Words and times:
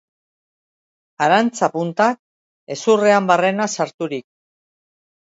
Arantza-puntak 1.25 2.73
hezurrean 2.75 3.27
barrena 3.33 3.67
sarturik. 3.77 4.25